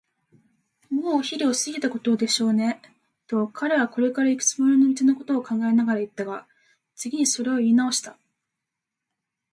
[0.89, 2.81] 「もうお昼を過ぎたことでしょうね」
[3.29, 6.47] と、彼はこれからいくつもりの道のことを考えながらいったが、
[6.95, 8.17] 次にそれをいいなおした。